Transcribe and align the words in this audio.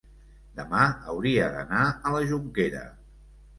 demà 0.59 0.85
hauria 1.13 1.51
d'anar 1.57 1.83
a 1.93 2.17
la 2.17 2.25
Jonquera. 2.33 2.85